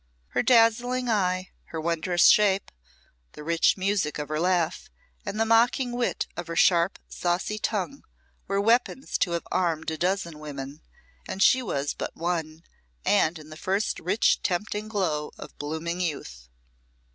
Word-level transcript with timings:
Her 0.29 0.41
dazzling 0.41 1.09
eye, 1.09 1.51
her 1.65 1.79
wondrous 1.79 2.25
shape, 2.29 2.71
the 3.33 3.43
rich 3.43 3.77
music 3.77 4.17
of 4.17 4.29
her 4.29 4.39
laugh, 4.39 4.89
and 5.27 5.39
the 5.39 5.45
mocking 5.45 5.91
wit 5.95 6.25
of 6.35 6.47
her 6.47 6.55
sharp 6.55 6.97
saucy 7.07 7.59
tongue 7.59 8.03
were 8.47 8.59
weapons 8.59 9.15
to 9.19 9.33
have 9.33 9.45
armed 9.51 9.91
a 9.91 9.99
dozen 9.99 10.39
women, 10.39 10.81
and 11.27 11.43
she 11.43 11.61
was 11.61 11.93
but 11.93 12.15
one, 12.17 12.63
and 13.05 13.37
in 13.37 13.49
the 13.49 13.55
first 13.55 13.99
rich 13.99 14.41
tempting 14.41 14.87
glow 14.87 15.33
of 15.37 15.55
blooming 15.59 16.01
youth. 16.01 16.49